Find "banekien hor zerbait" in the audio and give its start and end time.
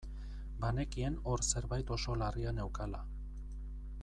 0.63-1.93